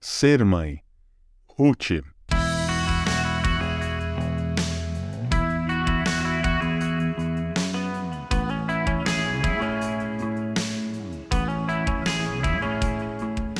[0.00, 0.78] Ser mãe.
[1.58, 1.90] Ruth.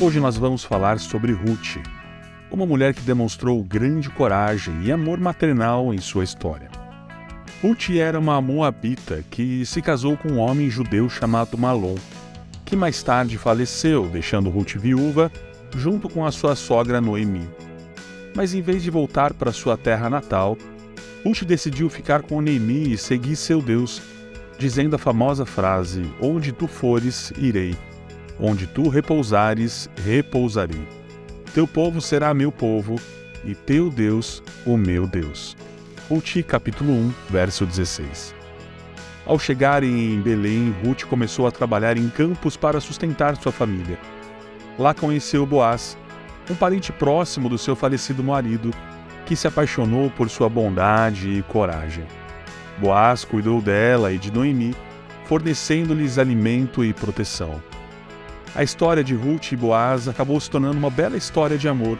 [0.01, 1.75] Hoje nós vamos falar sobre Ruth,
[2.49, 6.69] uma mulher que demonstrou grande coragem e amor maternal em sua história.
[7.61, 11.97] Ruth era uma moabita que se casou com um homem judeu chamado Malom,
[12.63, 15.29] que mais tarde faleceu, deixando Ruth viúva
[15.75, 17.49] junto com a sua sogra Noemi.
[18.35, 20.57] Mas em vez de voltar para sua terra natal,
[21.25, 24.01] Ruth decidiu ficar com Noemi e seguir seu Deus,
[24.57, 27.75] dizendo a famosa frase: Onde tu fores, irei.
[28.39, 30.87] Onde tu repousares, repousarei.
[31.53, 32.95] Teu povo será meu povo,
[33.43, 35.57] e teu Deus, o meu Deus.
[36.09, 38.33] Ruth, capítulo 1, verso 16.
[39.25, 43.99] Ao chegarem em Belém, Ruth começou a trabalhar em campos para sustentar sua família.
[44.79, 45.97] Lá conheceu Boaz,
[46.49, 48.71] um parente próximo do seu falecido marido,
[49.25, 52.05] que se apaixonou por sua bondade e coragem.
[52.77, 54.73] Boaz cuidou dela e de Noemi,
[55.25, 57.61] fornecendo-lhes alimento e proteção.
[58.55, 61.99] A história de Ruth e Boaz acabou se tornando uma bela história de amor,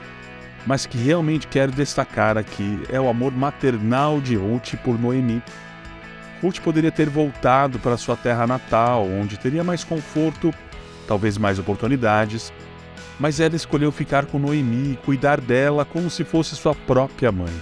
[0.66, 5.44] mas que realmente quero destacar aqui é o amor maternal de Ruth por Noemi.
[6.42, 10.54] Ruth poderia ter voltado para sua terra natal, onde teria mais conforto,
[11.06, 12.54] talvez mais oportunidades,
[13.20, 17.54] mas ela escolheu ficar com Noemi e cuidar dela como se fosse sua própria mãe.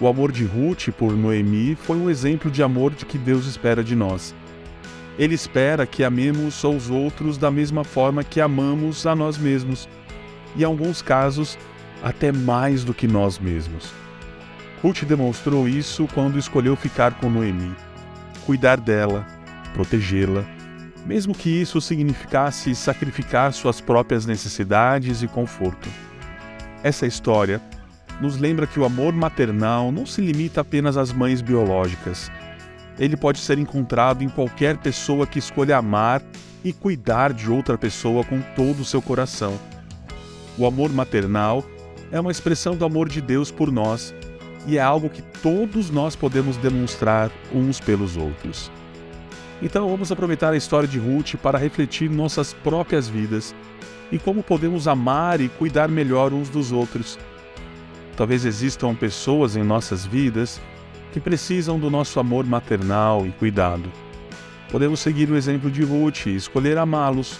[0.00, 3.84] O amor de Ruth por Noemi foi um exemplo de amor de que Deus espera
[3.84, 4.34] de nós.
[5.18, 9.88] Ele espera que amemos aos outros da mesma forma que amamos a nós mesmos,
[10.54, 11.58] e em alguns casos,
[12.02, 13.90] até mais do que nós mesmos.
[14.82, 17.74] Ruth demonstrou isso quando escolheu ficar com Noemi,
[18.44, 19.26] cuidar dela,
[19.72, 20.44] protegê-la,
[21.06, 25.88] mesmo que isso significasse sacrificar suas próprias necessidades e conforto.
[26.82, 27.62] Essa história
[28.20, 32.30] nos lembra que o amor maternal não se limita apenas às mães biológicas
[32.98, 36.22] ele pode ser encontrado em qualquer pessoa que escolha amar
[36.64, 39.58] e cuidar de outra pessoa com todo o seu coração.
[40.58, 41.64] O amor maternal
[42.10, 44.14] é uma expressão do amor de Deus por nós
[44.66, 48.70] e é algo que todos nós podemos demonstrar uns pelos outros.
[49.62, 53.54] Então vamos aproveitar a história de Ruth para refletir nossas próprias vidas
[54.12, 57.18] e como podemos amar e cuidar melhor uns dos outros.
[58.16, 60.60] Talvez existam pessoas em nossas vidas
[61.12, 63.90] que precisam do nosso amor maternal e cuidado.
[64.70, 67.38] Podemos seguir o exemplo de Ruth e escolher amá-los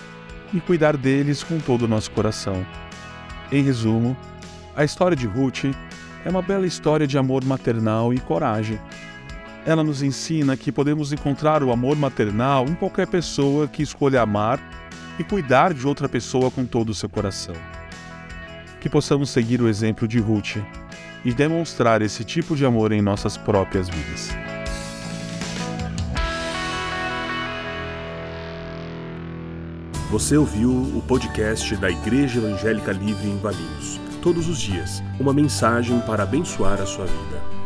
[0.54, 2.66] e cuidar deles com todo o nosso coração.
[3.50, 4.16] Em resumo,
[4.74, 5.64] a história de Ruth
[6.24, 8.78] é uma bela história de amor maternal e coragem.
[9.66, 14.60] Ela nos ensina que podemos encontrar o amor maternal em qualquer pessoa que escolha amar
[15.18, 17.54] e cuidar de outra pessoa com todo o seu coração.
[18.80, 20.58] Que possamos seguir o exemplo de Ruth
[21.24, 24.30] e demonstrar esse tipo de amor em nossas próprias vidas.
[30.08, 34.00] Você ouviu o podcast da Igreja Evangélica Livre em Valinhos.
[34.22, 37.65] Todos os dias, uma mensagem para abençoar a sua vida.